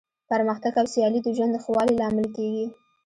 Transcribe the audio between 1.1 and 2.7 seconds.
د ژوند د ښه والي لامل کیږي.